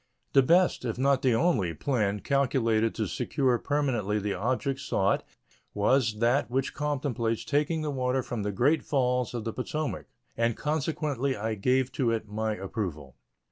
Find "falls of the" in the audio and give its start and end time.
8.81-9.53